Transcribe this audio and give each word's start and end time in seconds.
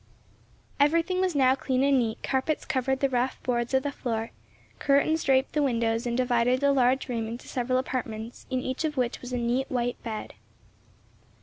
Everything 0.79 1.21
was 1.21 1.35
now 1.35 1.53
clean 1.53 1.83
and 1.83 1.99
neat, 1.99 2.23
carpets 2.23 2.65
covered 2.65 3.01
the 3.01 3.09
rough 3.09 3.37
boards 3.43 3.71
of 3.75 3.83
the 3.83 3.91
floor, 3.91 4.31
curtains 4.79 5.23
draped 5.23 5.53
the 5.53 5.61
windows 5.61 6.07
and 6.07 6.17
divided 6.17 6.59
the 6.59 6.73
large 6.73 7.07
room 7.07 7.27
into 7.27 7.47
several 7.47 7.77
apartments, 7.77 8.47
in 8.49 8.61
each 8.61 8.83
of 8.83 8.97
which 8.97 9.21
was 9.21 9.31
a 9.31 9.37
neat, 9.37 9.69
white 9.69 10.01
bed. 10.01 10.33